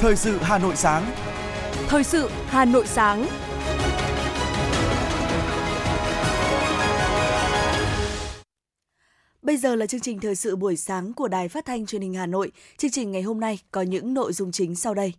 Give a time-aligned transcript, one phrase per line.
[0.00, 1.12] Thời sự Hà Nội sáng.
[1.88, 3.26] Thời sự Hà Nội sáng.
[9.42, 12.14] Bây giờ là chương trình thời sự buổi sáng của Đài Phát thanh Truyền hình
[12.14, 12.52] Hà Nội.
[12.76, 15.12] Chương trình ngày hôm nay có những nội dung chính sau đây.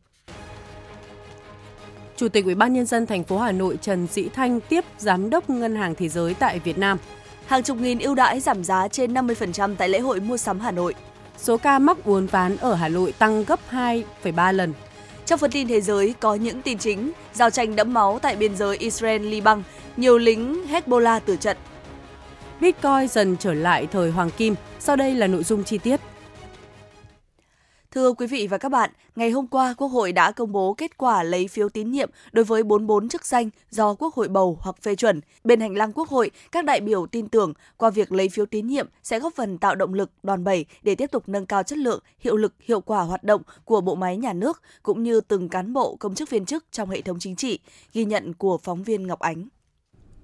[2.16, 5.30] Chủ tịch Ủy ban nhân dân thành phố Hà Nội Trần Sĩ Thanh tiếp giám
[5.30, 6.98] đốc Ngân hàng Thế giới tại Việt Nam.
[7.46, 10.72] Hàng chục nghìn ưu đãi giảm giá trên 50% tại lễ hội mua sắm Hà
[10.72, 10.94] Nội.
[11.42, 14.74] Số ca mắc uốn ván ở Hà Nội tăng gấp 2,3 lần.
[15.26, 18.56] Trong phần tin thế giới có những tin chính, giao tranh đẫm máu tại biên
[18.56, 19.62] giới Israel-Liban,
[19.98, 21.58] nhiều lính Hezbollah tử trận.
[22.62, 26.00] Bitcoin dần trở lại thời hoàng kim, sau đây là nội dung chi tiết.
[27.96, 30.98] Thưa quý vị và các bạn, ngày hôm qua Quốc hội đã công bố kết
[30.98, 34.76] quả lấy phiếu tín nhiệm đối với 44 chức danh do Quốc hội bầu hoặc
[34.82, 35.22] phê chuẩn.
[35.44, 38.68] Bên hành lang Quốc hội, các đại biểu tin tưởng qua việc lấy phiếu tín
[38.68, 41.78] nhiệm sẽ góp phần tạo động lực, đoàn bẩy để tiếp tục nâng cao chất
[41.78, 45.50] lượng, hiệu lực, hiệu quả hoạt động của bộ máy nhà nước cũng như từng
[45.50, 47.60] cán bộ công chức viên chức trong hệ thống chính trị,
[47.94, 49.48] ghi nhận của phóng viên Ngọc Ánh.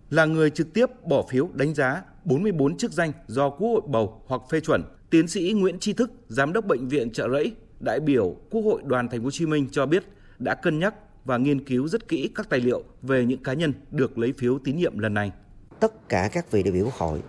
[0.10, 4.22] Là người trực tiếp bỏ phiếu đánh giá 44 chức danh do Quốc hội bầu
[4.28, 8.00] hoặc phê chuẩn Tiến sĩ Nguyễn Tri Thức, giám đốc bệnh viện Trợ Rẫy, đại
[8.00, 10.04] biểu Quốc hội đoàn Thành phố Hồ Chí Minh cho biết
[10.40, 13.74] đã cân nhắc và nghiên cứu rất kỹ các tài liệu về những cá nhân
[13.92, 15.32] được lấy phiếu tín nhiệm lần này.
[15.80, 17.20] Tất cả các vị đại biểu Quốc hội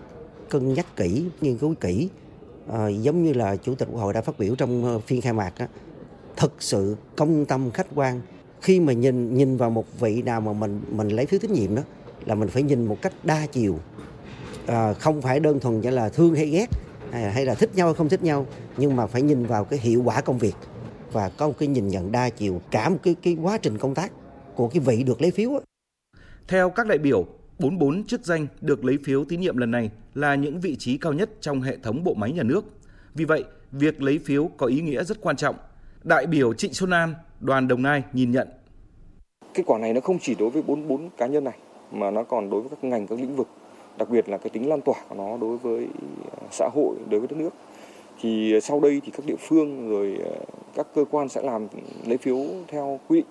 [0.51, 2.09] cân nhắc kỹ, nghiên cứu kỹ,
[2.73, 5.33] à, giống như là Chủ tịch Quốc hội đã phát biểu trong ờ, phiên khai
[5.33, 5.69] mạc, á,
[6.37, 8.21] thực sự công tâm khách quan.
[8.61, 11.75] Khi mà nhìn nhìn vào một vị nào mà mình mình lấy phiếu tín nhiệm
[11.75, 11.83] đó
[12.27, 13.79] là mình phải nhìn một cách đa chiều,
[14.67, 16.67] à, không phải đơn thuần chỉ là thương hay ghét
[17.12, 20.03] hay là thích nhau hay không thích nhau nhưng mà phải nhìn vào cái hiệu
[20.05, 20.55] quả công việc
[21.12, 23.95] và có một cái nhìn nhận đa chiều cả một cái cái quá trình công
[23.95, 24.12] tác
[24.55, 25.50] của cái vị được lấy phiếu.
[26.48, 27.27] Theo các đại biểu,
[27.59, 31.12] 44 chức danh được lấy phiếu tín nhiệm lần này là những vị trí cao
[31.12, 32.65] nhất trong hệ thống bộ máy nhà nước.
[33.15, 35.56] Vì vậy, việc lấy phiếu có ý nghĩa rất quan trọng.
[36.05, 38.48] Đại biểu Trịnh Xuân An, đoàn Đồng Nai nhìn nhận.
[39.54, 41.59] Kết quả này nó không chỉ đối với 44 cá nhân này
[41.93, 43.49] mà nó còn đối với các ngành các lĩnh vực
[43.98, 45.86] đặc biệt là cái tính lan tỏa của nó đối với
[46.32, 47.50] ờ, xã hội, đối với đất nước.
[48.20, 50.36] Thì ờ, sau đây thì các địa phương rồi ờ,
[50.75, 51.69] các cơ quan sẽ làm
[52.06, 52.36] lấy phiếu
[52.69, 53.26] theo quy định.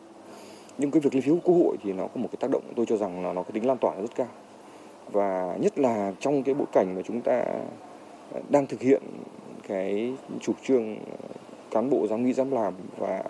[0.78, 2.85] Nhưng cái việc lấy phiếu quốc hội thì nó có một cái tác động, tôi
[2.85, 4.28] cho rằng là nó có tính lan tỏa rất cao.
[5.11, 7.45] Và nhất là trong cái bối cảnh mà chúng ta
[8.49, 9.01] đang thực hiện
[9.67, 10.97] cái chủ trương
[11.72, 13.23] cán bộ dám nghĩ dám làm và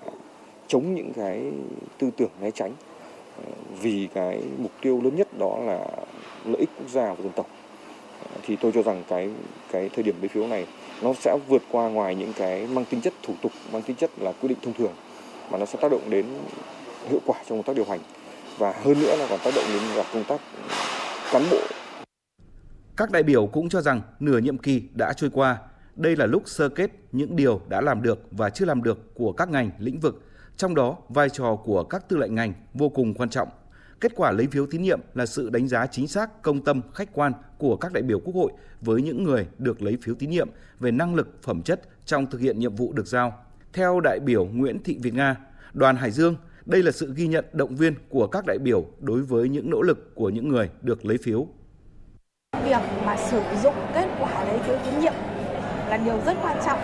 [0.68, 1.52] chống những cái
[1.98, 2.72] tư tưởng né tránh
[3.82, 5.88] vì cái mục tiêu lớn nhất đó là
[6.48, 7.48] lợi ích quốc gia và dân tộc.
[8.44, 9.30] Thì tôi cho rằng cái
[9.72, 10.68] cái thời điểm lấy phiếu này,
[11.02, 14.12] nó sẽ vượt qua ngoài những cái mang tính chất thủ tục, mang tính chất
[14.18, 14.94] là quy định thông thường,
[15.52, 16.26] mà nó sẽ tác động đến
[17.10, 18.00] hiệu quả trong công tác điều hành,
[18.58, 20.42] và hơn nữa là còn tác động đến cả công tác
[21.32, 21.58] cán bộ.
[22.98, 25.58] Các đại biểu cũng cho rằng nửa nhiệm kỳ đã trôi qua,
[25.96, 29.32] đây là lúc sơ kết những điều đã làm được và chưa làm được của
[29.32, 30.24] các ngành lĩnh vực,
[30.58, 33.48] trong đó vai trò của các tư lệnh ngành vô cùng quan trọng.
[34.00, 37.14] Kết quả lấy phiếu tín nhiệm là sự đánh giá chính xác, công tâm, khách
[37.14, 40.50] quan của các đại biểu Quốc hội với những người được lấy phiếu tín nhiệm
[40.80, 43.46] về năng lực, phẩm chất trong thực hiện nhiệm vụ được giao.
[43.74, 45.36] Theo đại biểu Nguyễn Thị Việt Nga,
[45.74, 46.36] đoàn Hải Dương,
[46.66, 49.82] đây là sự ghi nhận động viên của các đại biểu đối với những nỗ
[49.82, 51.48] lực của những người được lấy phiếu.
[52.64, 55.14] Việc mà sử dụng kết quả lấy phiếu tín nhiệm
[55.90, 56.80] là điều rất quan trọng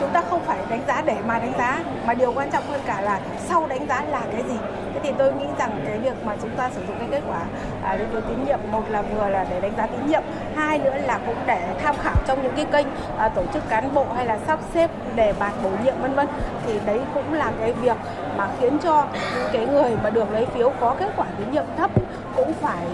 [0.00, 2.80] chúng ta không phải đánh giá để mà đánh giá mà điều quan trọng hơn
[2.86, 4.56] cả là sau đánh giá là cái gì.
[4.94, 7.40] Thế thì tôi nghĩ rằng cái việc mà chúng ta sử dụng cái kết quả
[7.82, 10.22] à, lấy phiếu tín nhiệm một là vừa là để đánh giá tín nhiệm
[10.56, 12.86] hai nữa là cũng để tham khảo trong những cái kênh
[13.18, 16.26] à, tổ chức cán bộ hay là sắp xếp để bàn bổ nhiệm vân vân.
[16.66, 17.96] Thì đấy cũng là cái việc
[18.36, 19.06] mà khiến cho
[19.36, 21.90] những cái người mà được lấy phiếu có kết quả tín nhiệm thấp
[22.36, 22.86] cũng phải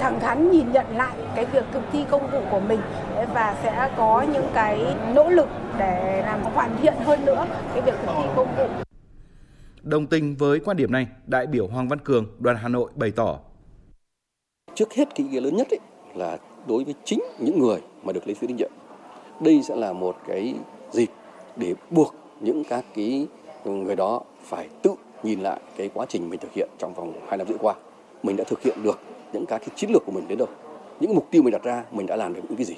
[0.00, 2.80] thẳng thắn nhìn nhận lại cái việc thực thi công vụ của mình.
[3.34, 5.48] Và sẽ có những cái nỗ lực
[5.78, 8.66] để làm hoàn thiện hơn nữa cái việc thực thi công vụ.
[9.82, 13.10] Đồng tình với quan điểm này, đại biểu Hoàng Văn Cường, đoàn Hà Nội bày
[13.16, 13.38] tỏ.
[14.74, 15.78] Trước hết cái ý nghĩa lớn nhất ấy
[16.14, 18.70] là đối với chính những người mà được lấy phiếu tín nhiệm.
[19.40, 20.54] Đây sẽ là một cái
[20.92, 21.08] dịp
[21.56, 23.26] để buộc những các cái
[23.64, 27.38] người đó phải tự nhìn lại cái quá trình mình thực hiện trong vòng 2
[27.38, 27.74] năm rưỡi qua.
[28.22, 28.98] Mình đã thực hiện được
[29.32, 30.48] những các cái chiến lược của mình đến đâu.
[31.00, 32.74] Những mục tiêu mình đặt ra mình đã làm được những cái gì.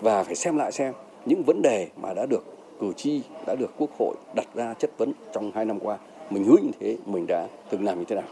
[0.00, 0.92] Và phải xem lại xem
[1.26, 2.44] những vấn đề mà đã được
[2.80, 5.98] cử tri, đã được Quốc hội đặt ra chất vấn trong hai năm qua,
[6.30, 8.28] mình hứa như thế, mình đã từng làm như thế nào.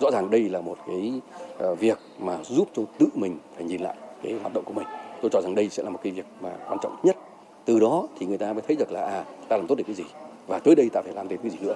[0.00, 1.12] Rõ ràng đây là một cái
[1.58, 4.86] ờ, việc mà giúp cho tự mình phải nhìn lại cái hoạt động của mình.
[5.22, 7.16] Tôi cho rằng đây sẽ là một cái việc mà quan trọng nhất.
[7.64, 9.94] Từ đó thì người ta mới thấy được là à, ta làm tốt được cái
[9.94, 10.04] gì
[10.46, 11.74] và tới đây ta phải làm được cái gì nữa.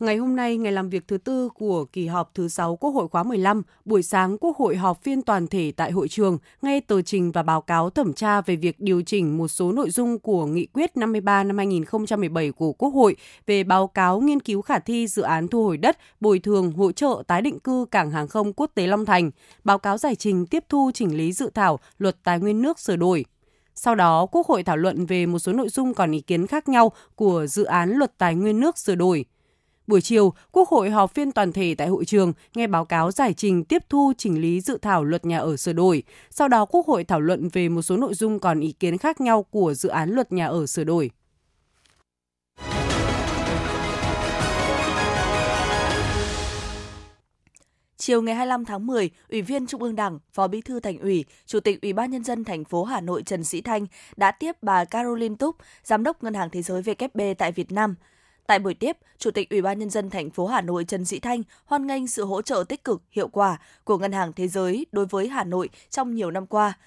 [0.00, 3.08] Ngày hôm nay, ngày làm việc thứ tư của kỳ họp thứ 6 Quốc hội
[3.08, 7.02] khóa 15, buổi sáng Quốc hội họp phiên toàn thể tại hội trường, nghe tờ
[7.02, 10.46] trình và báo cáo thẩm tra về việc điều chỉnh một số nội dung của
[10.46, 13.16] Nghị quyết 53 năm 2017 của Quốc hội
[13.46, 16.92] về báo cáo nghiên cứu khả thi dự án thu hồi đất, bồi thường, hỗ
[16.92, 19.30] trợ tái định cư cảng hàng không quốc tế Long Thành,
[19.64, 22.96] báo cáo giải trình tiếp thu chỉnh lý dự thảo luật tài nguyên nước sửa
[22.96, 23.24] đổi.
[23.74, 26.68] Sau đó, Quốc hội thảo luận về một số nội dung còn ý kiến khác
[26.68, 29.24] nhau của dự án luật tài nguyên nước sửa đổi.
[29.90, 33.34] Buổi chiều, Quốc hội họp phiên toàn thể tại hội trường, nghe báo cáo giải
[33.34, 36.02] trình tiếp thu chỉnh lý dự thảo luật nhà ở sửa đổi.
[36.30, 39.20] Sau đó, Quốc hội thảo luận về một số nội dung còn ý kiến khác
[39.20, 41.10] nhau của dự án luật nhà ở sửa đổi.
[47.96, 51.24] Chiều ngày 25 tháng 10, Ủy viên Trung ương Đảng, Phó Bí thư Thành ủy,
[51.46, 54.56] Chủ tịch Ủy ban nhân dân thành phố Hà Nội Trần Sĩ Thanh đã tiếp
[54.62, 57.94] bà Caroline Túc, Giám đốc Ngân hàng Thế giới WB tại Việt Nam.
[58.50, 61.18] Tại buổi tiếp, Chủ tịch Ủy ban nhân dân thành phố Hà Nội Trần Sĩ
[61.20, 64.86] Thanh hoan nghênh sự hỗ trợ tích cực, hiệu quả của Ngân hàng Thế giới
[64.92, 66.78] đối với Hà Nội trong nhiều năm qua.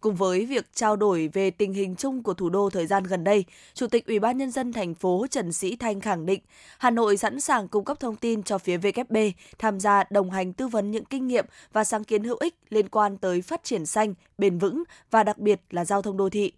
[0.00, 3.24] Cùng với việc trao đổi về tình hình chung của thủ đô thời gian gần
[3.24, 3.44] đây,
[3.74, 6.40] Chủ tịch Ủy ban nhân dân thành phố Trần Sĩ Thanh khẳng định
[6.78, 9.16] Hà Nội sẵn sàng cung cấp thông tin cho phía VKB
[9.58, 12.88] tham gia đồng hành tư vấn những kinh nghiệm và sáng kiến hữu ích liên
[12.88, 16.52] quan tới phát triển xanh, bền vững và đặc biệt là giao thông đô thị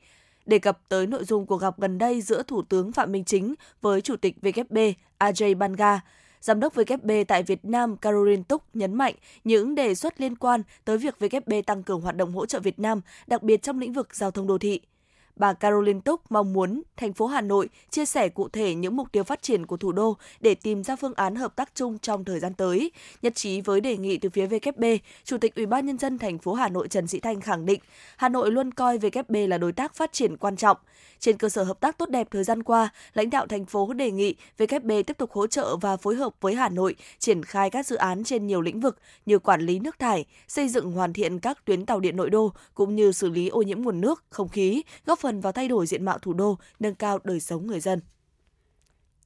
[0.47, 3.55] đề cập tới nội dung cuộc gặp gần đây giữa Thủ tướng Phạm Minh Chính
[3.81, 6.01] với Chủ tịch WB Ajay Banga.
[6.41, 10.63] Giám đốc WB tại Việt Nam Caroline Túc nhấn mạnh những đề xuất liên quan
[10.85, 13.93] tới việc WB tăng cường hoạt động hỗ trợ Việt Nam, đặc biệt trong lĩnh
[13.93, 14.81] vực giao thông đô thị.
[15.43, 19.13] Bà Caroline Túc mong muốn thành phố Hà Nội chia sẻ cụ thể những mục
[19.13, 22.25] tiêu phát triển của thủ đô để tìm ra phương án hợp tác chung trong
[22.25, 22.91] thời gian tới.
[23.23, 24.85] Nhất trí với đề nghị từ phía VKB,
[25.25, 27.81] Chủ tịch Ủy ban nhân dân thành phố Hà Nội Trần Sĩ Thanh khẳng định
[28.17, 30.77] Hà Nội luôn coi VKB là đối tác phát triển quan trọng.
[31.19, 34.11] Trên cơ sở hợp tác tốt đẹp thời gian qua, lãnh đạo thành phố đề
[34.11, 37.87] nghị VKB tiếp tục hỗ trợ và phối hợp với Hà Nội triển khai các
[37.87, 41.39] dự án trên nhiều lĩnh vực như quản lý nước thải, xây dựng hoàn thiện
[41.39, 44.49] các tuyến tàu điện nội đô cũng như xử lý ô nhiễm nguồn nước, không
[44.49, 47.81] khí, góp phần vào thay đổi diện mạo thủ đô, nâng cao đời sống người
[47.81, 48.01] dân.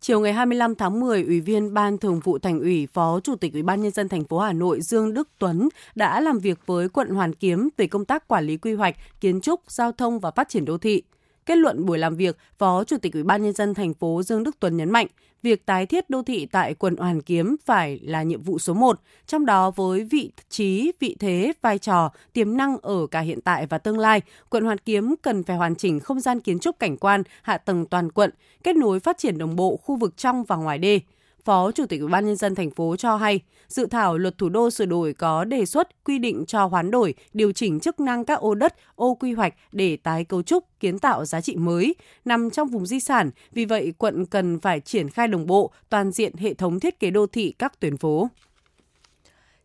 [0.00, 3.52] Chiều ngày 25 tháng 10, Ủy viên Ban Thường vụ Thành ủy, Phó Chủ tịch
[3.52, 6.88] Ủy ban nhân dân thành phố Hà Nội Dương Đức Tuấn đã làm việc với
[6.88, 10.30] quận Hoàn Kiếm về công tác quản lý quy hoạch, kiến trúc, giao thông và
[10.30, 11.02] phát triển đô thị.
[11.46, 14.42] Kết luận buổi làm việc, Phó Chủ tịch Ủy ban nhân dân thành phố Dương
[14.42, 15.06] Đức Tuấn nhấn mạnh,
[15.42, 19.00] việc tái thiết đô thị tại quận Hoàn Kiếm phải là nhiệm vụ số 1,
[19.26, 23.66] trong đó với vị trí, vị thế, vai trò, tiềm năng ở cả hiện tại
[23.66, 24.20] và tương lai,
[24.50, 27.86] quận Hoàn Kiếm cần phải hoàn chỉnh không gian kiến trúc cảnh quan, hạ tầng
[27.86, 28.30] toàn quận,
[28.64, 31.00] kết nối phát triển đồng bộ khu vực trong và ngoài đê.
[31.46, 34.48] Phó Chủ tịch Ủy ban nhân dân thành phố cho hay, dự thảo luật thủ
[34.48, 38.24] đô sửa đổi có đề xuất quy định cho hoán đổi, điều chỉnh chức năng
[38.24, 41.94] các ô đất, ô quy hoạch để tái cấu trúc, kiến tạo giá trị mới
[42.24, 46.10] nằm trong vùng di sản, vì vậy quận cần phải triển khai đồng bộ toàn
[46.10, 48.28] diện hệ thống thiết kế đô thị các tuyến phố.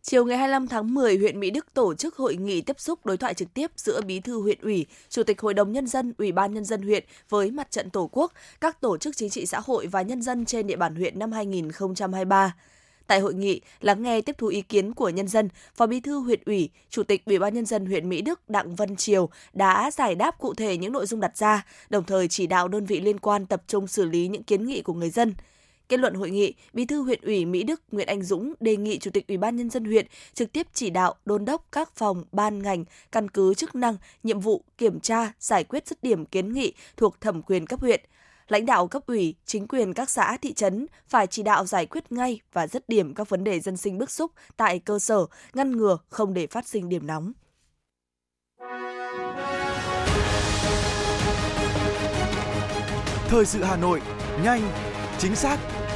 [0.04, 3.16] Chiều ngày 25 tháng 10, huyện Mỹ Đức tổ chức hội nghị tiếp xúc đối
[3.16, 6.32] thoại trực tiếp giữa Bí thư huyện ủy, Chủ tịch Hội đồng Nhân dân, Ủy
[6.32, 9.60] ban Nhân dân huyện với Mặt trận Tổ quốc, các tổ chức chính trị xã
[9.60, 12.54] hội và nhân dân trên địa bàn huyện năm 2023.
[13.06, 16.18] Tại hội nghị, lắng nghe tiếp thu ý kiến của nhân dân, Phó Bí thư
[16.18, 19.90] huyện ủy, Chủ tịch Ủy ban nhân dân huyện Mỹ Đức Đặng Văn Triều đã
[19.90, 23.00] giải đáp cụ thể những nội dung đặt ra, đồng thời chỉ đạo đơn vị
[23.00, 25.34] liên quan tập trung xử lý những kiến nghị của người dân.
[25.92, 28.98] Kết luận hội nghị, Bí thư huyện ủy Mỹ Đức Nguyễn Anh Dũng đề nghị
[28.98, 32.24] Chủ tịch Ủy ban nhân dân huyện trực tiếp chỉ đạo đôn đốc các phòng,
[32.32, 36.52] ban ngành căn cứ chức năng, nhiệm vụ kiểm tra, giải quyết dứt điểm kiến
[36.52, 38.00] nghị thuộc thẩm quyền cấp huyện.
[38.48, 42.12] Lãnh đạo cấp ủy, chính quyền các xã, thị trấn phải chỉ đạo giải quyết
[42.12, 45.76] ngay và dứt điểm các vấn đề dân sinh bức xúc tại cơ sở, ngăn
[45.76, 47.32] ngừa không để phát sinh điểm nóng.
[53.28, 54.00] Thời sự Hà Nội,
[54.44, 54.72] nhanh,
[55.18, 55.58] chính xác,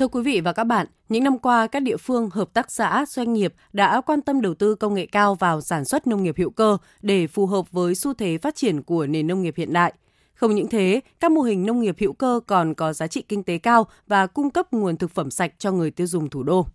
[0.00, 3.04] Thưa quý vị và các bạn, những năm qua, các địa phương, hợp tác xã,
[3.08, 6.34] doanh nghiệp đã quan tâm đầu tư công nghệ cao vào sản xuất nông nghiệp
[6.38, 9.72] hữu cơ để phù hợp với xu thế phát triển của nền nông nghiệp hiện
[9.72, 9.92] đại.
[10.34, 13.42] Không những thế, các mô hình nông nghiệp hữu cơ còn có giá trị kinh
[13.42, 16.66] tế cao và cung cấp nguồn thực phẩm sạch cho người tiêu dùng thủ đô.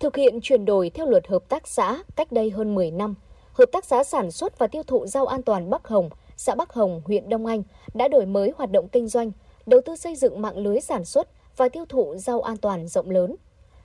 [0.00, 3.14] Thực hiện chuyển đổi theo luật hợp tác xã cách đây hơn 10 năm,
[3.52, 6.72] Hợp tác xã sản xuất và tiêu thụ rau an toàn Bắc Hồng, xã Bắc
[6.72, 7.62] Hồng, huyện Đông Anh
[7.94, 9.32] đã đổi mới hoạt động kinh doanh,
[9.66, 13.10] đầu tư xây dựng mạng lưới sản xuất và tiêu thụ rau an toàn rộng
[13.10, 13.36] lớn.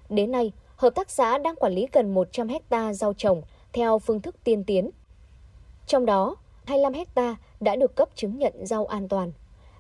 [0.10, 3.42] Đến nay, hợp tác xã đang quản lý gần 100 hecta rau trồng
[3.74, 4.90] theo phương thức tiên tiến.
[5.88, 6.36] Trong đó,
[6.66, 9.32] 25 hecta đã được cấp chứng nhận rau an toàn.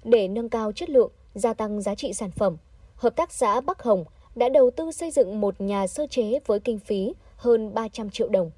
[0.04, 2.58] Để nâng cao chất lượng, gia tăng giá trị sản phẩm,
[3.02, 4.06] Hợp tác xã Bắc Hồng
[4.36, 8.30] đã đầu tư xây dựng một nhà sơ chế với kinh phí hơn 300 triệu
[8.30, 8.52] đồng.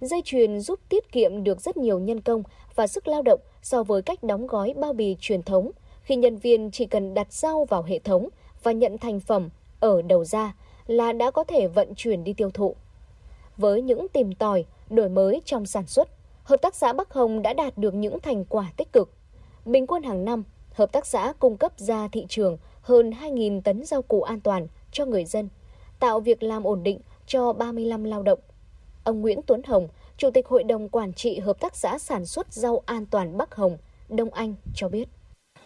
[0.00, 2.42] Dây chuyền giúp tiết kiệm được rất nhiều nhân công
[2.74, 5.70] và sức lao động so với cách đóng gói bao bì truyền thống,
[6.02, 8.28] khi nhân viên chỉ cần đặt rau vào hệ thống
[8.62, 9.48] và nhận thành phẩm
[9.80, 10.54] ở đầu ra
[10.86, 12.76] là đã có thể vận chuyển đi tiêu thụ.
[13.56, 16.08] Với những tìm tòi, đổi mới trong sản xuất,
[16.44, 19.10] Hợp tác xã Bắc Hồng đã đạt được những thành quả tích cực.
[19.64, 23.84] Bình quân hàng năm, hợp tác xã cung cấp ra thị trường hơn 2.000 tấn
[23.84, 25.48] rau củ an toàn cho người dân,
[26.00, 28.38] tạo việc làm ổn định cho 35 lao động.
[29.04, 32.52] Ông Nguyễn Tuấn Hồng, Chủ tịch Hội đồng Quản trị Hợp tác xã Sản xuất
[32.52, 35.08] Rau An toàn Bắc Hồng, Đông Anh cho biết.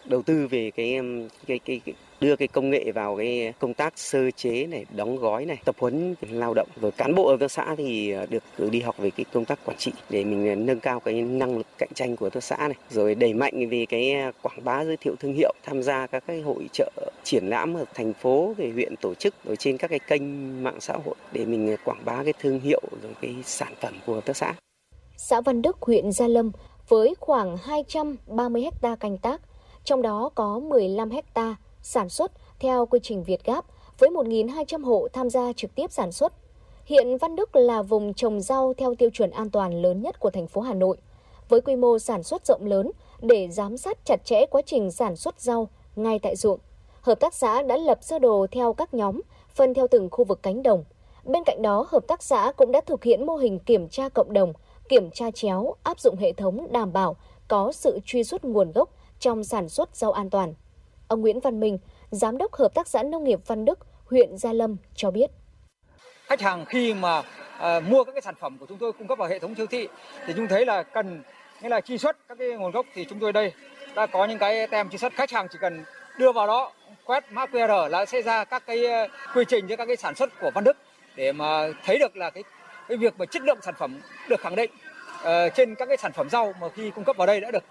[0.04, 1.00] Đầu tư về cái,
[1.46, 5.16] cái, cái, cái đưa cái công nghệ vào cái công tác sơ chế này, đóng
[5.16, 6.68] gói này, tập huấn lao động.
[6.80, 9.44] Rồi cán bộ ở các xã thì à, được cử đi học về cái công
[9.44, 12.44] tác quản trị để mình à, nâng cao cái năng lực cạnh tranh của các
[12.44, 12.76] xã này.
[12.90, 16.24] Rồi đẩy mạnh về cái à, quảng bá giới thiệu thương hiệu, tham gia các
[16.26, 16.90] cái hội trợ
[17.24, 20.22] triển lãm ở thành phố về huyện tổ chức rồi trên các cái kênh
[20.62, 24.20] mạng xã hội để mình quảng bá cái thương hiệu rồi cái sản phẩm của
[24.20, 24.54] các xã.
[25.16, 26.50] Xã Văn Đức, huyện Gia Lâm
[26.88, 29.40] với khoảng 230 ha canh tác,
[29.84, 33.64] trong đó có 15 hecta sản xuất theo quy trình Việt Gáp
[33.98, 36.32] với 1.200 hộ tham gia trực tiếp sản xuất.
[36.84, 40.30] Hiện Văn Đức là vùng trồng rau theo tiêu chuẩn an toàn lớn nhất của
[40.30, 40.96] thành phố Hà Nội.
[41.48, 45.16] Với quy mô sản xuất rộng lớn để giám sát chặt chẽ quá trình sản
[45.16, 46.58] xuất rau ngay tại ruộng,
[47.00, 49.20] hợp tác xã đã lập sơ đồ theo các nhóm,
[49.54, 50.84] phân theo từng khu vực cánh đồng.
[51.24, 54.32] Bên cạnh đó, hợp tác xã cũng đã thực hiện mô hình kiểm tra cộng
[54.32, 54.52] đồng,
[54.88, 57.16] kiểm tra chéo, áp dụng hệ thống đảm bảo
[57.48, 58.90] có sự truy xuất nguồn gốc
[59.24, 60.54] trong sản xuất rau an toàn.
[61.08, 61.78] Ông Nguyễn Văn Minh,
[62.10, 65.30] Giám đốc Hợp tác xã Nông nghiệp Văn Đức, huyện Gia Lâm cho biết.
[66.26, 67.22] Khách hàng khi mà
[67.58, 69.66] à, mua các cái sản phẩm của chúng tôi cung cấp vào hệ thống siêu
[69.66, 69.88] thị
[70.26, 71.22] thì chúng thấy là cần
[71.62, 73.52] nghĩa là truy xuất các cái nguồn gốc thì chúng tôi đây
[73.94, 75.84] đã có những cái tem truy xuất khách hàng chỉ cần
[76.18, 76.72] đưa vào đó
[77.04, 80.14] quét mã QR là sẽ ra các cái à, quy trình cho các cái sản
[80.14, 80.76] xuất của Văn Đức
[81.16, 82.42] để mà thấy được là cái
[82.88, 84.70] cái việc mà chất lượng sản phẩm được khẳng định
[85.22, 87.64] uh, trên các cái sản phẩm rau mà khi cung cấp vào đây đã được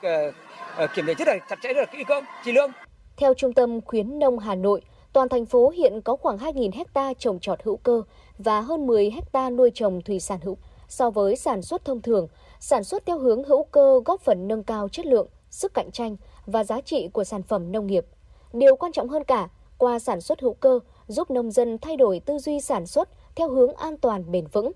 [0.84, 2.72] uh, kiểm định rất là chặt chẽ rất là kỹ cưỡng, chi lương.
[3.18, 4.82] Theo Trung tâm Khuyến nông Hà Nội,
[5.14, 8.02] toàn thành phố hiện có khoảng 2.000 hecta trồng trọt hữu cơ
[8.38, 10.58] và hơn 10 hecta nuôi trồng thủy sản hữu.
[10.90, 12.28] So với sản xuất thông thường,
[12.60, 16.16] sản xuất theo hướng hữu cơ góp phần nâng cao chất lượng, sức cạnh tranh
[16.46, 18.06] và giá trị của sản phẩm nông nghiệp.
[18.54, 22.20] Điều quan trọng hơn cả, qua sản xuất hữu cơ giúp nông dân thay đổi
[22.20, 24.72] tư duy sản xuất theo hướng an toàn bền vững.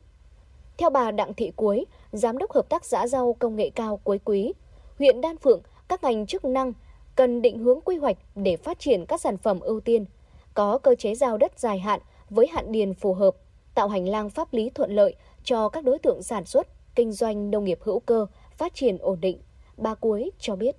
[0.78, 4.20] Theo bà Đặng Thị Cuối, Giám đốc Hợp tác xã rau công nghệ cao Cuối
[4.26, 4.54] Quý,
[5.00, 6.74] huyện Đan Phượng, các ngành chức năng
[7.16, 10.06] cần định hướng quy hoạch để phát triển các sản phẩm ưu tiên,
[10.54, 13.36] có cơ chế giao đất dài hạn với hạn điền phù hợp,
[13.76, 17.52] tạo hành lang pháp lý thuận lợi cho các đối tượng sản xuất, kinh doanh
[17.52, 18.26] nông nghiệp hữu cơ
[18.58, 19.40] phát triển ổn định.
[19.78, 20.76] Bà Cuối cho biết.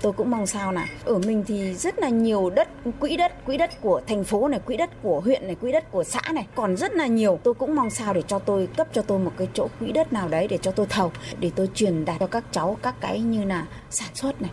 [0.00, 2.68] Tôi cũng mong sao là ở mình thì rất là nhiều đất,
[3.00, 5.90] quỹ đất, quỹ đất của thành phố này, quỹ đất của huyện này, quỹ đất
[5.90, 7.38] của xã này, còn rất là nhiều.
[7.42, 10.12] Tôi cũng mong sao để cho tôi cấp cho tôi một cái chỗ quỹ đất
[10.12, 13.20] nào đấy để cho tôi thầu, để tôi truyền đạt cho các cháu các cái
[13.20, 14.50] như là sản xuất này.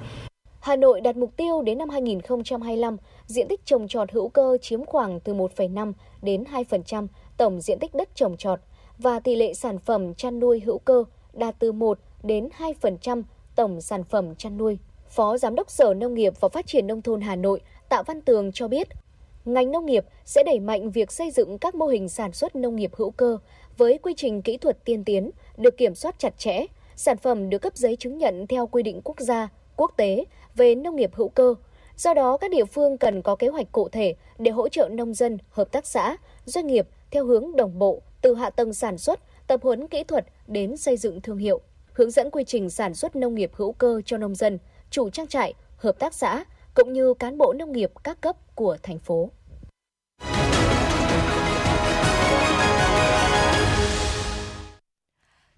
[0.59, 4.85] Hà Nội đặt mục tiêu đến năm 2025, diện tích trồng trọt hữu cơ chiếm
[4.85, 7.07] khoảng từ 1,5 đến 2%
[7.37, 8.59] tổng diện tích đất trồng trọt
[8.97, 12.49] và tỷ lệ sản phẩm chăn nuôi hữu cơ đạt từ 1 đến
[12.81, 13.23] 2%
[13.55, 14.77] tổng sản phẩm chăn nuôi.
[15.11, 18.21] Phó Giám đốc Sở Nông nghiệp và Phát triển Nông thôn Hà Nội Tạ Văn
[18.21, 18.87] Tường cho biết,
[19.45, 22.75] ngành nông nghiệp sẽ đẩy mạnh việc xây dựng các mô hình sản xuất nông
[22.75, 23.37] nghiệp hữu cơ
[23.77, 26.65] với quy trình kỹ thuật tiên tiến, được kiểm soát chặt chẽ,
[26.95, 30.25] sản phẩm được cấp giấy chứng nhận theo quy định quốc gia, quốc tế
[30.55, 31.55] về nông nghiệp hữu cơ.
[31.95, 35.13] Do đó, các địa phương cần có kế hoạch cụ thể để hỗ trợ nông
[35.13, 39.19] dân, hợp tác xã, doanh nghiệp theo hướng đồng bộ từ hạ tầng sản xuất,
[39.47, 41.61] tập huấn kỹ thuật đến xây dựng thương hiệu,
[41.93, 44.59] hướng dẫn quy trình sản xuất nông nghiệp hữu cơ cho nông dân,
[44.91, 46.43] chủ trang trại, hợp tác xã
[46.73, 49.29] cũng như cán bộ nông nghiệp các cấp của thành phố.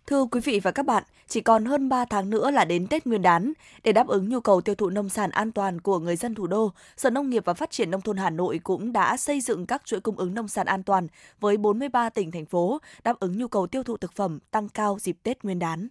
[0.08, 3.08] Thưa quý vị và các bạn, chỉ còn hơn 3 tháng nữa là đến Tết
[3.08, 3.54] Nguyên đán.
[3.84, 6.48] Để đáp ứng nhu cầu tiêu thụ nông sản an toàn của người dân thủ
[6.48, 9.66] đô, Sở Nông nghiệp và Phát triển Nông thôn Hà Nội cũng đã xây dựng
[9.66, 11.08] các chuỗi cung ứng nông sản an toàn
[11.40, 14.98] với 43 tỉnh, thành phố, đáp ứng nhu cầu tiêu thụ thực phẩm tăng cao
[15.00, 15.88] dịp Tết Nguyên đán.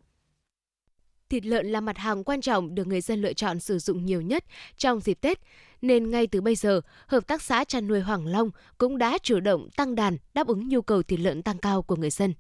[1.33, 4.21] Thịt lợn là mặt hàng quan trọng được người dân lựa chọn sử dụng nhiều
[4.21, 4.45] nhất
[4.77, 5.39] trong dịp Tết,
[5.83, 9.41] nên ngay từ bây giờ, Hợp tác xã chăn nuôi Hoàng Long cũng đã chủ
[9.41, 12.35] động tăng đàn đáp ứng nhu cầu thịt lợn tăng cao của người dân.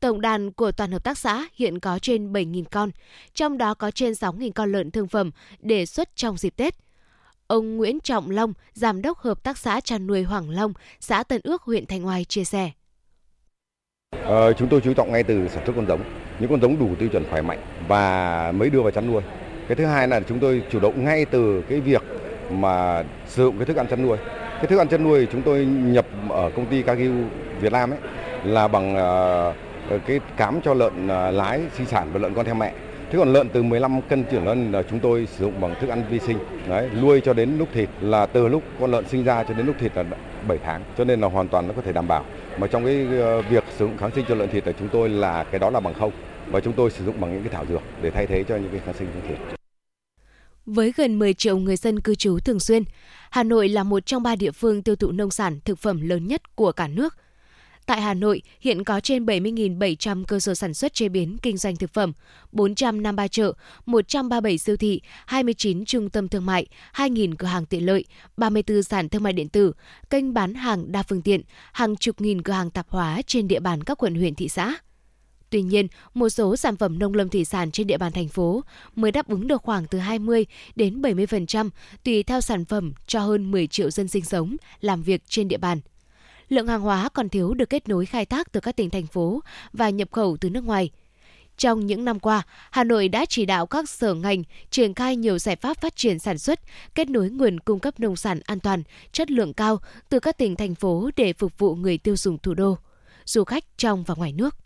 [0.00, 2.90] Tổng đàn của toàn hợp tác xã hiện có trên 7.000 con,
[3.34, 6.74] trong đó có trên 6.000 con lợn thương phẩm để xuất trong dịp Tết.
[7.46, 11.40] Ông Nguyễn Trọng Long, Giám đốc Hợp tác xã chăn nuôi Hoàng Long, xã Tân
[11.44, 12.70] Ước, huyện Thanh Oai chia sẻ.
[14.24, 16.88] Ờ, chúng tôi chú trọng ngay từ sản xuất con giống, những con giống đủ
[16.98, 19.22] tiêu chuẩn khỏe mạnh và mới đưa vào chăn nuôi.
[19.68, 22.02] Cái thứ hai là chúng tôi chủ động ngay từ cái việc
[22.50, 24.16] mà sử dụng cái thức ăn chăn nuôi.
[24.56, 27.12] Cái thức ăn chăn nuôi chúng tôi nhập ở công ty Kagyu
[27.60, 27.98] Việt Nam ấy
[28.44, 32.54] là bằng uh, cái cám cho lợn uh, lái sinh sản và lợn con theo
[32.54, 32.72] mẹ.
[33.10, 35.90] Thế còn lợn từ 15 cân trở lên là chúng tôi sử dụng bằng thức
[35.90, 36.38] ăn vi sinh.
[36.68, 39.66] Đấy, nuôi cho đến lúc thịt là từ lúc con lợn sinh ra cho đến
[39.66, 40.04] lúc thịt là
[40.48, 40.82] 7 tháng.
[40.98, 42.24] Cho nên là hoàn toàn nó có thể đảm bảo.
[42.58, 45.08] Mà trong cái ờ, việc sử dụng kháng sinh cho lợn thịt là chúng tôi
[45.08, 46.12] là cái đó là bằng không
[46.50, 48.70] và chúng tôi sử dụng bằng những cái thảo dược để thay thế cho những
[48.70, 49.38] cái kháng sinh trong thịt.
[50.66, 52.82] Với gần 10 triệu người dân cư trú thường xuyên,
[53.30, 56.26] Hà Nội là một trong ba địa phương tiêu thụ nông sản thực phẩm lớn
[56.26, 57.16] nhất của cả nước.
[57.86, 61.76] Tại Hà Nội, hiện có trên 70.700 cơ sở sản xuất chế biến kinh doanh
[61.76, 62.12] thực phẩm,
[62.52, 63.52] 453 chợ,
[63.86, 68.04] 137 siêu thị, 29 trung tâm thương mại, 2.000 cửa hàng tiện lợi,
[68.36, 69.72] 34 sàn thương mại điện tử,
[70.10, 71.40] kênh bán hàng đa phương tiện,
[71.72, 74.74] hàng chục nghìn cửa hàng tạp hóa trên địa bàn các quận huyện thị xã.
[75.50, 78.64] Tuy nhiên, một số sản phẩm nông lâm thủy sản trên địa bàn thành phố
[78.96, 81.70] mới đáp ứng được khoảng từ 20 đến 70%
[82.04, 85.58] tùy theo sản phẩm cho hơn 10 triệu dân sinh sống, làm việc trên địa
[85.58, 85.80] bàn.
[86.48, 89.40] Lượng hàng hóa còn thiếu được kết nối khai thác từ các tỉnh thành phố
[89.72, 90.90] và nhập khẩu từ nước ngoài.
[91.56, 95.38] Trong những năm qua, Hà Nội đã chỉ đạo các sở ngành triển khai nhiều
[95.38, 96.60] giải pháp phát triển sản xuất,
[96.94, 98.82] kết nối nguồn cung cấp nông sản an toàn,
[99.12, 102.54] chất lượng cao từ các tỉnh thành phố để phục vụ người tiêu dùng thủ
[102.54, 102.78] đô,
[103.24, 104.56] du khách trong và ngoài nước.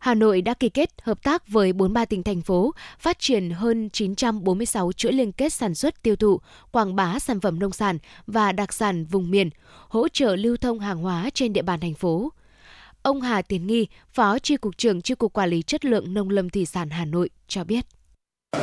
[0.00, 3.90] Hà Nội đã ký kết hợp tác với 43 tỉnh thành phố, phát triển hơn
[3.90, 6.40] 946 chuỗi liên kết sản xuất tiêu thụ,
[6.72, 9.50] quảng bá sản phẩm nông sản và đặc sản vùng miền,
[9.88, 12.32] hỗ trợ lưu thông hàng hóa trên địa bàn thành phố.
[13.02, 16.30] Ông Hà Tiến Nghi, Phó Tri Cục trưởng Tri Cục Quản lý Chất lượng Nông
[16.30, 17.86] lâm Thủy sản Hà Nội cho biết.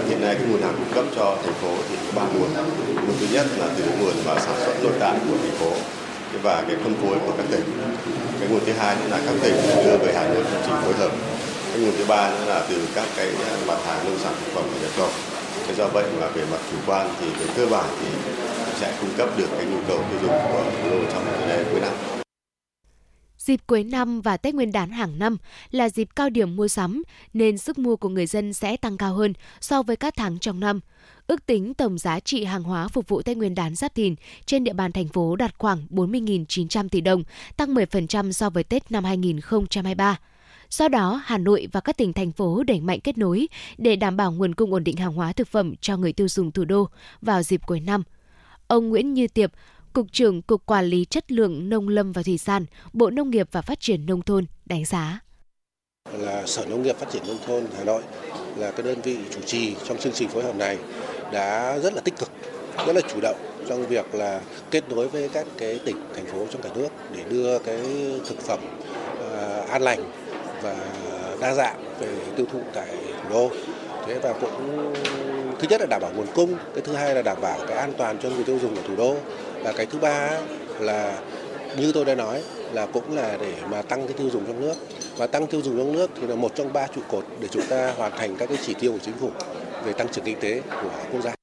[0.09, 2.49] Hiện nay cái nguồn hàng cung cấp cho thành phố thì có ba nguồn.
[2.95, 5.73] Nguồn thứ nhất là từ nguồn và sản xuất nội tại của thành phố
[6.43, 7.63] và cái phân phối của các tỉnh.
[8.39, 10.93] Cái nguồn thứ hai nữa là các tỉnh đưa về Hà Nội chương trình phối
[10.93, 11.11] hợp.
[11.71, 14.53] Cái nguồn thứ ba nữa là từ các cái à, mặt hàng nông sản thực
[14.53, 15.09] phẩm nhập khẩu.
[15.67, 18.07] Thế do vậy mà về mặt chủ quan thì về cơ bản thì
[18.79, 21.65] sẽ cung cấp được cái nhu cầu tiêu dùng của thủ đô trong thời gian
[21.71, 22.16] cuối năm.
[23.47, 25.37] Dịp cuối năm và Tết Nguyên đán hàng năm
[25.71, 29.13] là dịp cao điểm mua sắm, nên sức mua của người dân sẽ tăng cao
[29.13, 30.79] hơn so với các tháng trong năm.
[31.27, 34.63] Ước tính tổng giá trị hàng hóa phục vụ Tết Nguyên đán Giáp Thìn trên
[34.63, 37.23] địa bàn thành phố đạt khoảng 40.900 tỷ đồng,
[37.57, 40.19] tăng 10% so với Tết năm 2023.
[40.69, 44.17] Do đó, Hà Nội và các tỉnh thành phố đẩy mạnh kết nối để đảm
[44.17, 46.89] bảo nguồn cung ổn định hàng hóa thực phẩm cho người tiêu dùng thủ đô
[47.21, 48.03] vào dịp cuối năm.
[48.67, 49.51] Ông Nguyễn Như Tiệp,
[49.97, 53.47] Cục trưởng Cục Quản lý Chất lượng Nông lâm và Thủy sản, Bộ Nông nghiệp
[53.51, 55.19] và Phát triển Nông thôn đánh giá.
[56.13, 58.01] Là Sở Nông nghiệp Phát triển Nông thôn Hà Nội
[58.57, 60.77] là cái đơn vị chủ trì trong chương trình phối hợp này
[61.31, 62.29] đã rất là tích cực,
[62.87, 63.35] rất là chủ động
[63.69, 67.23] trong việc là kết nối với các cái tỉnh, thành phố trong cả nước để
[67.29, 67.79] đưa cái
[68.29, 68.59] thực phẩm
[69.13, 70.11] uh, an lành
[70.61, 70.75] và
[71.41, 72.87] đa dạng về tiêu thụ tại
[73.23, 73.51] thủ đô.
[74.07, 74.93] Thế và cũng
[75.59, 77.93] thứ nhất là đảm bảo nguồn cung, cái thứ hai là đảm bảo cái an
[77.97, 79.15] toàn cho người tiêu dùng ở thủ đô
[79.67, 80.41] và cái thứ ba
[80.79, 81.21] là
[81.77, 84.73] như tôi đã nói là cũng là để mà tăng cái tiêu dùng trong nước
[85.17, 87.65] và tăng tiêu dùng trong nước thì là một trong ba trụ cột để chúng
[87.69, 89.31] ta hoàn thành các cái chỉ tiêu của chính phủ
[89.85, 91.33] về tăng trưởng kinh tế của quốc gia.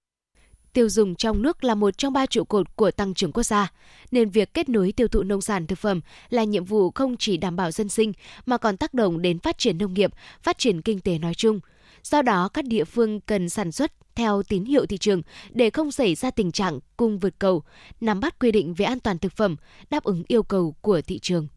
[0.72, 3.72] Tiêu dùng trong nước là một trong ba trụ cột của tăng trưởng quốc gia,
[4.10, 7.36] nên việc kết nối tiêu thụ nông sản thực phẩm là nhiệm vụ không chỉ
[7.36, 8.12] đảm bảo dân sinh
[8.46, 10.10] mà còn tác động đến phát triển nông nghiệp,
[10.42, 11.60] phát triển kinh tế nói chung.
[12.02, 15.92] Do đó, các địa phương cần sản xuất theo tín hiệu thị trường để không
[15.92, 17.62] xảy ra tình trạng cung vượt cầu,
[18.00, 19.56] nắm bắt quy định về an toàn thực phẩm,
[19.90, 21.48] đáp ứng yêu cầu của thị trường.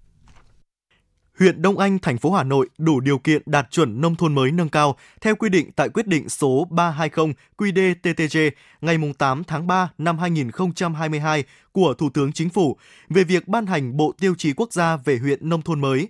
[1.39, 4.51] Huyện Đông Anh, thành phố Hà Nội đủ điều kiện đạt chuẩn nông thôn mới
[4.51, 9.89] nâng cao theo quy định tại quyết định số 320 QĐ-TTG ngày 8 tháng 3
[9.97, 12.77] năm 2022 của Thủ tướng Chính phủ
[13.09, 16.07] về việc ban hành Bộ Tiêu chí Quốc gia về huyện nông thôn mới,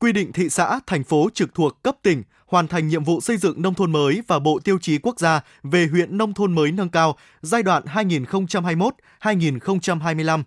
[0.00, 3.36] quy định thị xã, thành phố trực thuộc cấp tỉnh hoàn thành nhiệm vụ xây
[3.36, 6.72] dựng nông thôn mới và Bộ Tiêu chí Quốc gia về huyện nông thôn mới
[6.72, 10.42] nâng cao giai đoạn 2021-2025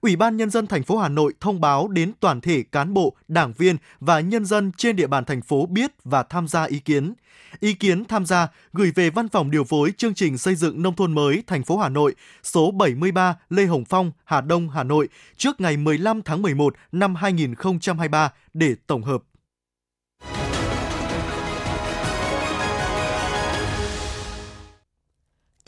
[0.00, 3.16] Ủy ban Nhân dân thành phố Hà Nội thông báo đến toàn thể cán bộ,
[3.28, 6.78] đảng viên và nhân dân trên địa bàn thành phố biết và tham gia ý
[6.78, 7.14] kiến.
[7.60, 10.96] Ý kiến tham gia gửi về Văn phòng điều phối chương trình xây dựng nông
[10.96, 15.08] thôn mới thành phố Hà Nội số 73 Lê Hồng Phong, Hà Đông, Hà Nội
[15.36, 19.22] trước ngày 15 tháng 11 năm 2023 để tổng hợp.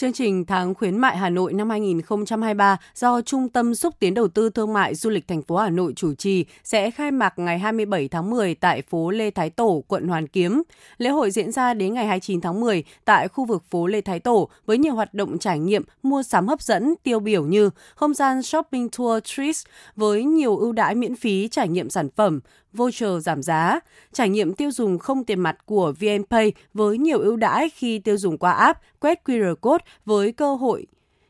[0.01, 4.29] Chương trình tháng khuyến mại Hà Nội năm 2023 do Trung tâm xúc tiến đầu
[4.29, 7.59] tư thương mại du lịch thành phố Hà Nội chủ trì sẽ khai mạc ngày
[7.59, 10.63] 27 tháng 10 tại phố Lê Thái Tổ, quận Hoàn Kiếm.
[10.99, 14.21] Lễ hội diễn ra đến ngày 29 tháng 10 tại khu vực phố Lê Thái
[14.21, 18.15] Tổ với nhiều hoạt động trải nghiệm, mua sắm hấp dẫn, tiêu biểu như không
[18.15, 19.65] gian shopping tour Trees
[19.97, 22.41] với nhiều ưu đãi miễn phí trải nghiệm sản phẩm,
[22.73, 23.81] voucher giảm giá,
[24.13, 28.17] trải nghiệm tiêu dùng không tiền mặt của VNPay với nhiều ưu đãi khi tiêu
[28.17, 30.87] dùng qua app, quét QR code với cơ hội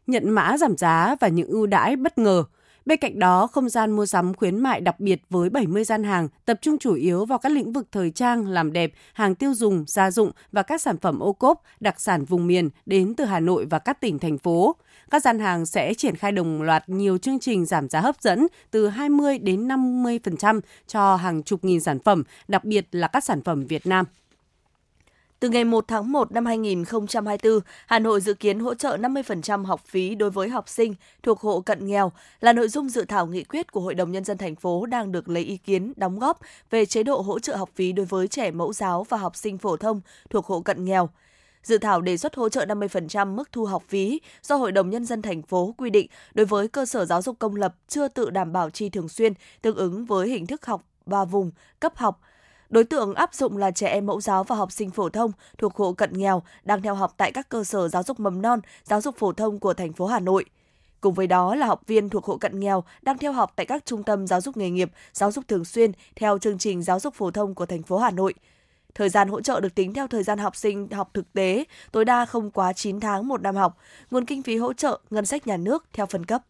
[0.07, 2.45] nhận mã giảm giá và những ưu đãi bất ngờ.
[2.87, 6.29] Bên cạnh đó, không gian mua sắm khuyến mại đặc biệt với 70 gian hàng
[6.45, 9.85] tập trung chủ yếu vào các lĩnh vực thời trang, làm đẹp, hàng tiêu dùng,
[9.87, 13.41] gia dụng và các sản phẩm ô cốp, đặc sản vùng miền đến từ Hà
[13.41, 14.77] Nội và các tỉnh, thành phố.
[15.11, 18.47] Các gian hàng sẽ triển khai đồng loạt nhiều chương trình giảm giá hấp dẫn
[18.71, 23.43] từ 20 đến 50% cho hàng chục nghìn sản phẩm, đặc biệt là các sản
[23.43, 24.07] phẩm Việt Nam.
[25.41, 29.81] Từ ngày 1 tháng 1 năm 2024, Hà Nội dự kiến hỗ trợ 50% học
[29.87, 33.45] phí đối với học sinh thuộc hộ cận nghèo là nội dung dự thảo nghị
[33.45, 36.41] quyết của Hội đồng Nhân dân thành phố đang được lấy ý kiến đóng góp
[36.71, 39.59] về chế độ hỗ trợ học phí đối với trẻ mẫu giáo và học sinh
[39.59, 41.09] phổ thông thuộc hộ cận nghèo.
[41.63, 45.05] Dự thảo đề xuất hỗ trợ 50% mức thu học phí do Hội đồng Nhân
[45.05, 48.31] dân thành phố quy định đối với cơ sở giáo dục công lập chưa tự
[48.31, 52.21] đảm bảo chi thường xuyên tương ứng với hình thức học và vùng cấp học
[52.71, 55.77] Đối tượng áp dụng là trẻ em mẫu giáo và học sinh phổ thông thuộc
[55.77, 59.01] hộ cận nghèo đang theo học tại các cơ sở giáo dục mầm non, giáo
[59.01, 60.45] dục phổ thông của thành phố Hà Nội.
[61.01, 63.87] Cùng với đó là học viên thuộc hộ cận nghèo đang theo học tại các
[63.87, 67.15] trung tâm giáo dục nghề nghiệp, giáo dục thường xuyên theo chương trình giáo dục
[67.15, 68.35] phổ thông của thành phố Hà Nội.
[68.95, 72.05] Thời gian hỗ trợ được tính theo thời gian học sinh học thực tế, tối
[72.05, 73.79] đa không quá 9 tháng một năm học.
[74.11, 76.43] Nguồn kinh phí hỗ trợ ngân sách nhà nước theo phân cấp.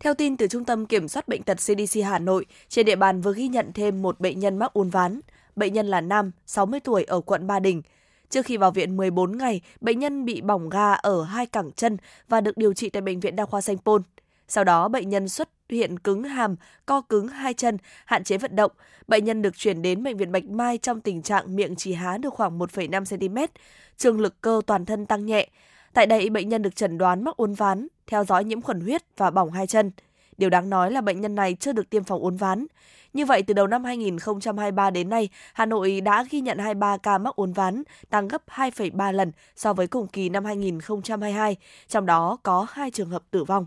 [0.00, 3.20] Theo tin từ Trung tâm Kiểm soát Bệnh tật CDC Hà Nội, trên địa bàn
[3.20, 5.20] vừa ghi nhận thêm một bệnh nhân mắc uốn ván.
[5.56, 7.82] Bệnh nhân là nam, 60 tuổi ở quận Ba Đình.
[8.30, 11.96] Trước khi vào viện 14 ngày, bệnh nhân bị bỏng ga ở hai cẳng chân
[12.28, 14.02] và được điều trị tại Bệnh viện Đa khoa Sanh Pôn.
[14.48, 18.56] Sau đó, bệnh nhân xuất hiện cứng hàm, co cứng hai chân, hạn chế vận
[18.56, 18.72] động.
[19.08, 22.18] Bệnh nhân được chuyển đến Bệnh viện Bạch Mai trong tình trạng miệng chỉ há
[22.18, 23.36] được khoảng 1,5 cm,
[23.96, 25.48] trường lực cơ toàn thân tăng nhẹ.
[25.92, 29.02] Tại đây, bệnh nhân được chẩn đoán mắc uốn ván, theo dõi nhiễm khuẩn huyết
[29.16, 29.90] và bỏng hai chân.
[30.38, 32.66] Điều đáng nói là bệnh nhân này chưa được tiêm phòng uốn ván.
[33.12, 37.18] Như vậy, từ đầu năm 2023 đến nay, Hà Nội đã ghi nhận 23 ca
[37.18, 41.56] mắc uốn ván, tăng gấp 2,3 lần so với cùng kỳ năm 2022,
[41.88, 43.66] trong đó có 2 trường hợp tử vong.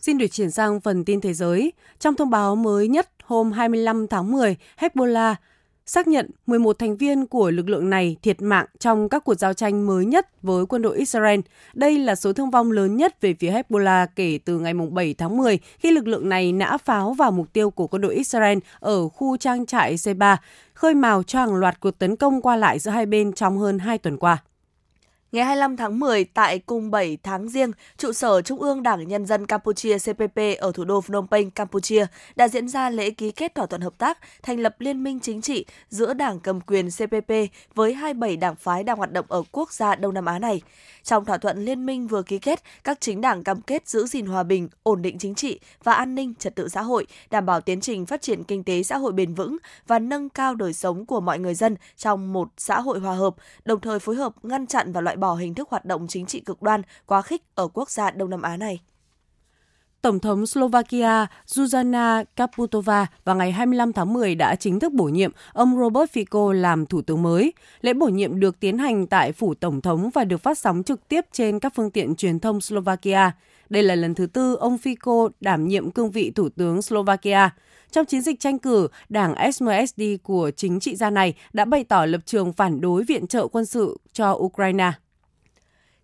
[0.00, 1.72] Xin được chuyển sang phần tin thế giới.
[1.98, 5.34] Trong thông báo mới nhất hôm 25 tháng 10, Hezbollah
[5.86, 9.52] xác nhận 11 thành viên của lực lượng này thiệt mạng trong các cuộc giao
[9.52, 11.40] tranh mới nhất với quân đội Israel.
[11.74, 15.36] Đây là số thương vong lớn nhất về phía Hezbollah kể từ ngày 7 tháng
[15.36, 19.08] 10 khi lực lượng này nã pháo vào mục tiêu của quân đội Israel ở
[19.08, 20.36] khu trang trại C3,
[20.74, 23.78] khơi mào cho hàng loạt cuộc tấn công qua lại giữa hai bên trong hơn
[23.78, 24.42] 2 tuần qua.
[25.32, 29.26] Ngày 25 tháng 10 tại Cung 7 tháng riêng, trụ sở Trung ương Đảng Nhân
[29.26, 33.54] dân Campuchia CPP ở thủ đô Phnom Penh, Campuchia đã diễn ra lễ ký kết
[33.54, 37.32] thỏa thuận hợp tác thành lập liên minh chính trị giữa Đảng cầm quyền CPP
[37.74, 40.62] với 27 đảng phái đang hoạt động ở quốc gia Đông Nam Á này.
[41.10, 44.26] Trong thỏa thuận liên minh vừa ký kết, các chính đảng cam kết giữ gìn
[44.26, 47.60] hòa bình, ổn định chính trị và an ninh trật tự xã hội, đảm bảo
[47.60, 51.06] tiến trình phát triển kinh tế xã hội bền vững và nâng cao đời sống
[51.06, 54.66] của mọi người dân trong một xã hội hòa hợp, đồng thời phối hợp ngăn
[54.66, 57.68] chặn và loại bỏ hình thức hoạt động chính trị cực đoan, quá khích ở
[57.68, 58.80] quốc gia Đông Nam Á này.
[60.02, 65.30] Tổng thống Slovakia Zuzana Kaputova vào ngày 25 tháng 10 đã chính thức bổ nhiệm
[65.52, 67.52] ông Robert Fico làm thủ tướng mới.
[67.80, 71.08] Lễ bổ nhiệm được tiến hành tại phủ tổng thống và được phát sóng trực
[71.08, 73.30] tiếp trên các phương tiện truyền thông Slovakia.
[73.70, 77.50] Đây là lần thứ tư ông Fico đảm nhiệm cương vị thủ tướng Slovakia.
[77.90, 82.04] Trong chiến dịch tranh cử, đảng SMSD của chính trị gia này đã bày tỏ
[82.04, 84.92] lập trường phản đối viện trợ quân sự cho Ukraine.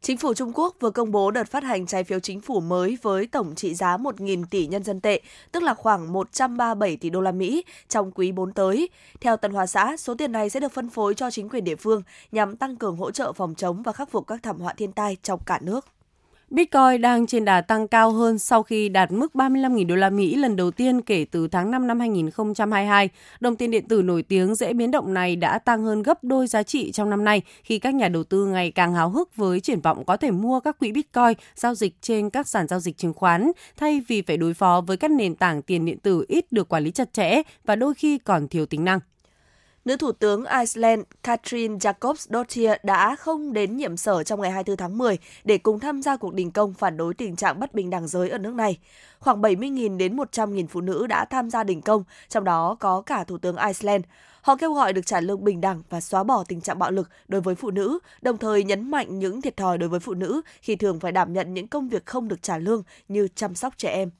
[0.03, 2.99] Chính phủ Trung Quốc vừa công bố đợt phát hành trái phiếu chính phủ mới
[3.03, 5.21] với tổng trị giá 1.000 tỷ nhân dân tệ,
[5.53, 8.89] tức là khoảng 137 tỷ đô la Mỹ trong quý 4 tới.
[9.21, 11.77] Theo Tân Hoa Xã, số tiền này sẽ được phân phối cho chính quyền địa
[11.77, 14.93] phương nhằm tăng cường hỗ trợ phòng chống và khắc phục các thảm họa thiên
[14.93, 15.87] tai trong cả nước.
[16.51, 20.35] Bitcoin đang trên đà tăng cao hơn sau khi đạt mức 35.000 đô la Mỹ
[20.35, 23.09] lần đầu tiên kể từ tháng 5 năm 2022.
[23.41, 26.47] Đồng tiền điện tử nổi tiếng dễ biến động này đã tăng hơn gấp đôi
[26.47, 29.61] giá trị trong năm nay khi các nhà đầu tư ngày càng háo hức với
[29.61, 32.97] triển vọng có thể mua các quỹ Bitcoin, giao dịch trên các sàn giao dịch
[32.97, 36.53] chứng khoán, thay vì phải đối phó với các nền tảng tiền điện tử ít
[36.53, 39.01] được quản lý chặt chẽ và đôi khi còn thiếu tính năng.
[39.87, 44.99] Nữ Thủ tướng Iceland Katrin Jakobsdottir đã không đến nhiệm sở trong ngày 24 tháng
[44.99, 48.09] 10 để cùng tham gia cuộc đình công phản đối tình trạng bất bình đẳng
[48.09, 48.79] giới ở nước này.
[49.19, 53.25] Khoảng 70.000 đến 100.000 phụ nữ đã tham gia đình công, trong đó có cả
[53.25, 54.05] Thủ tướng Iceland.
[54.43, 57.09] Họ kêu gọi được trả lương bình đẳng và xóa bỏ tình trạng bạo lực
[57.29, 60.43] đối với phụ nữ, đồng thời nhấn mạnh những thiệt thòi đối với phụ nữ
[60.61, 63.75] khi thường phải đảm nhận những công việc không được trả lương như chăm sóc
[63.79, 64.11] trẻ em.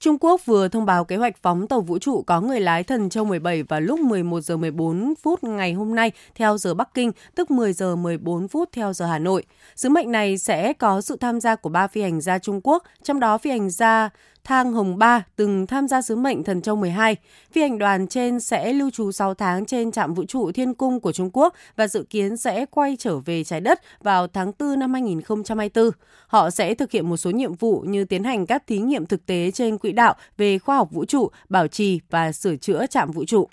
[0.00, 3.10] Trung Quốc vừa thông báo kế hoạch phóng tàu vũ trụ có người lái thần
[3.10, 7.12] châu 17 vào lúc 11 giờ 14 phút ngày hôm nay theo giờ Bắc Kinh,
[7.34, 9.44] tức 10 giờ 14 phút theo giờ Hà Nội.
[9.76, 12.84] Sứ mệnh này sẽ có sự tham gia của ba phi hành gia Trung Quốc,
[13.02, 14.10] trong đó phi hành gia
[14.44, 17.16] Thang Hồng Ba từng tham gia sứ mệnh Thần Châu 12.
[17.52, 21.00] Phi hành đoàn trên sẽ lưu trú 6 tháng trên trạm vũ trụ Thiên Cung
[21.00, 24.78] của Trung Quốc và dự kiến sẽ quay trở về trái đất vào tháng 4
[24.78, 25.90] năm 2024.
[26.26, 29.26] Họ sẽ thực hiện một số nhiệm vụ như tiến hành các thí nghiệm thực
[29.26, 33.10] tế trên quỹ đạo về khoa học vũ trụ, bảo trì và sửa chữa trạm
[33.10, 33.48] vũ trụ.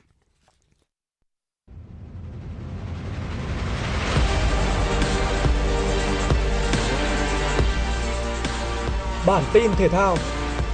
[9.27, 10.17] Bản tin thể thao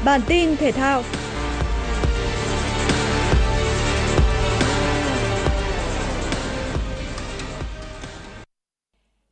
[0.06, 1.04] Bản tin thể thao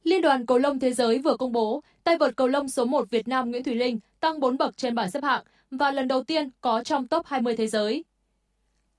[0.04, 3.10] Liên đoàn cầu lông thế giới vừa công bố tay vợt cầu lông số 1
[3.10, 6.24] Việt Nam Nguyễn Thùy Linh tăng 4 bậc trên bảng xếp hạng và lần đầu
[6.24, 8.04] tiên có trong top 20 thế giới.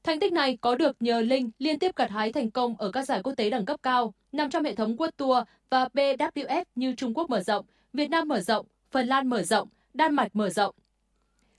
[0.02, 3.02] Thành tích này có được nhờ Linh liên tiếp gặt hái thành công ở các
[3.02, 5.38] giải quốc tế đẳng cấp cao, nằm trong hệ thống World Tour
[5.70, 9.68] và BWF như Trung Quốc mở rộng, Việt Nam mở rộng, Phần Lan mở rộng,
[9.94, 10.74] Đan Mạch mở rộng.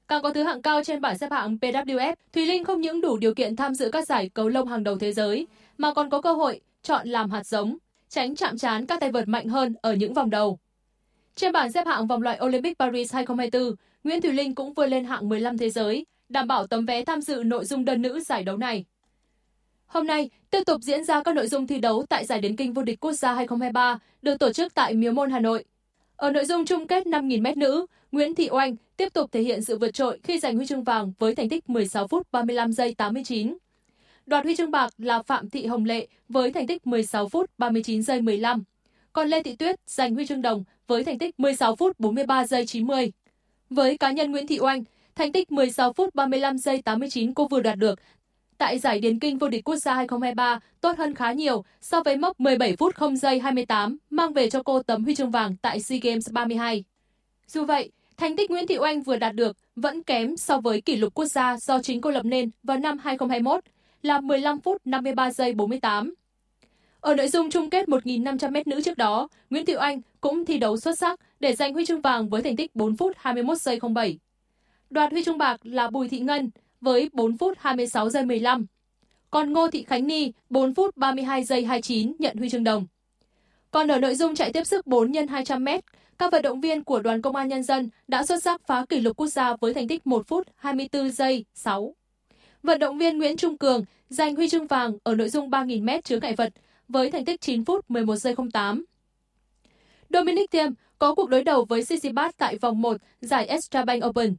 [0.08, 3.18] Càng có thứ hạng cao trên bảng xếp hạng PWF, Thùy Linh không những đủ
[3.18, 6.22] điều kiện tham dự các giải cầu lông hàng đầu thế giới, mà còn có
[6.22, 7.78] cơ hội chọn làm hạt giống,
[8.10, 10.60] tránh chạm trán các tay vợt mạnh hơn ở những vòng đầu.
[11.36, 15.06] Trên bảng xếp hạng vòng loại Olympic Paris 2024, Nguyễn Thùy Linh cũng vươn lên
[15.06, 18.44] hạng 15 thế giới, đảm bảo tấm vé tham dự nội dung đơn nữ giải
[18.44, 18.86] đấu này.
[19.86, 22.74] Hôm nay, tiếp tục diễn ra các nội dung thi đấu tại giải điền kinh
[22.74, 25.66] vô địch quốc gia 2023 được tổ chức tại Miếu Môn Hà Nội.
[26.16, 29.78] Ở nội dung chung kết 5.000m nữ, Nguyễn Thị Oanh tiếp tục thể hiện sự
[29.78, 33.58] vượt trội khi giành huy chương vàng với thành tích 16 phút 35 giây 89.
[34.26, 38.04] Đoạt huy chương bạc là Phạm Thị Hồng Lệ với thành tích 16 phút 39
[38.04, 38.64] giây 15.
[39.14, 42.66] Còn Lê Thị Tuyết giành huy chương đồng với thành tích 16 phút 43 giây
[42.66, 43.12] 90.
[43.70, 44.84] Với cá nhân Nguyễn Thị Oanh,
[45.16, 48.00] thành tích 16 phút 35 giây 89 cô vừa đạt được
[48.58, 52.18] tại giải Điền Kinh vô địch quốc gia 2023 tốt hơn khá nhiều so với
[52.18, 55.80] mốc 17 phút 0 giây 28 mang về cho cô tấm huy chương vàng tại
[55.80, 56.84] SEA Games 32.
[57.48, 60.96] Dù vậy, thành tích Nguyễn Thị Oanh vừa đạt được vẫn kém so với kỷ
[60.96, 63.64] lục quốc gia do chính cô lập nên vào năm 2021
[64.02, 66.14] là 15 phút 53 giây 48.
[67.00, 70.78] Ở nội dung chung kết 1.500m nữ trước đó, Nguyễn Thị Oanh cũng thi đấu
[70.78, 74.18] xuất sắc để giành huy chương vàng với thành tích 4 phút 21 giây 07.
[74.90, 76.50] Đoạt huy chương bạc là Bùi Thị Ngân
[76.84, 78.66] với 4 phút 26 giây 15.
[79.32, 82.88] Còn Ngô Thị Khánh Ni 4 phút 32 giây 29 nhận huy chương đồng.
[83.72, 85.82] Còn ở nội dung chạy tiếp sức 4 x 200m,
[86.18, 89.00] các vận động viên của Đoàn Công an Nhân dân đã xuất sắc phá kỷ
[89.00, 91.96] lục quốc gia với thành tích 1 phút 24 giây 6.
[92.64, 96.20] Vận động viên Nguyễn Trung Cường giành huy chương vàng ở nội dung 3.000m chứa
[96.20, 96.54] ngại vật
[96.88, 98.86] với thành tích 9 phút 11 giây 08.
[100.10, 104.36] Dominic Thiem có cuộc đối đầu với Tsitsipas tại vòng 1 giải Extra Bank Open.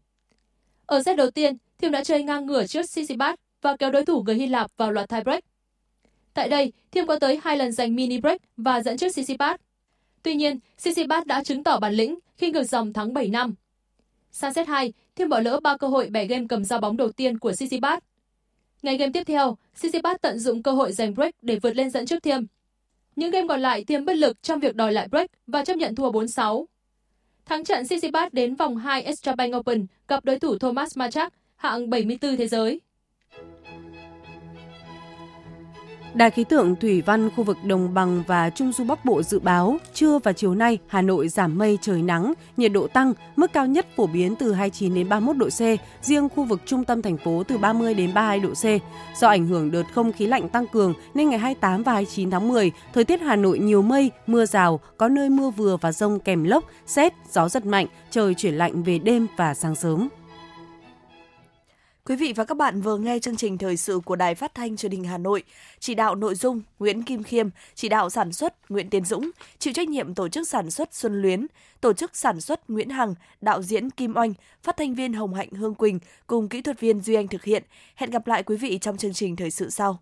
[0.86, 4.22] Ở set đầu tiên, Thiem đã chơi ngang ngửa trước Tsitsipas và kéo đối thủ
[4.22, 5.44] người Hy Lạp vào loạt tie break.
[6.34, 9.60] Tại đây, Thiem có tới hai lần giành mini break và dẫn trước Tsitsipas.
[10.22, 13.54] Tuy nhiên, Tsitsipas đã chứng tỏ bản lĩnh khi ngược dòng thắng 7 năm.
[14.30, 17.12] Sang set 2, Thiem bỏ lỡ ba cơ hội bẻ game cầm giao bóng đầu
[17.12, 17.98] tiên của Tsitsipas.
[18.82, 22.06] Ngày game tiếp theo, Tsitsipas tận dụng cơ hội giành break để vượt lên dẫn
[22.06, 22.46] trước Thiem.
[23.16, 25.94] Những game còn lại Thiem bất lực trong việc đòi lại break và chấp nhận
[25.94, 26.64] thua 4-6.
[27.44, 31.32] Thắng trận Tsitsipas đến vòng 2 Extra Bank Open gặp đối thủ Thomas Machak,
[31.64, 32.80] hạng 74 thế giới.
[36.14, 39.38] Đài khí tượng thủy văn khu vực đồng bằng và trung du Bắc Bộ dự
[39.38, 43.52] báo trưa và chiều nay Hà Nội giảm mây trời nắng, nhiệt độ tăng, mức
[43.52, 45.60] cao nhất phổ biến từ 29 đến 31 độ C,
[46.02, 48.64] riêng khu vực trung tâm thành phố từ 30 đến 32 độ C.
[49.20, 52.48] Do ảnh hưởng đợt không khí lạnh tăng cường nên ngày 28 và 29 tháng
[52.48, 56.20] 10, thời tiết Hà Nội nhiều mây, mưa rào, có nơi mưa vừa và rông
[56.20, 60.08] kèm lốc, xét, gió giật mạnh, trời chuyển lạnh về đêm và sáng sớm.
[62.08, 64.76] Quý vị và các bạn vừa nghe chương trình thời sự của Đài Phát thanh
[64.76, 65.42] Truyền hình Hà Nội.
[65.78, 69.72] Chỉ đạo nội dung Nguyễn Kim Khiêm, chỉ đạo sản xuất Nguyễn Tiến Dũng, chịu
[69.74, 71.46] trách nhiệm tổ chức sản xuất Xuân Luyến,
[71.80, 75.50] tổ chức sản xuất Nguyễn Hằng, đạo diễn Kim Oanh, phát thanh viên Hồng Hạnh
[75.50, 77.62] Hương Quỳnh cùng kỹ thuật viên Duy Anh thực hiện.
[77.94, 79.98] Hẹn gặp lại quý vị trong chương trình thời sự sau.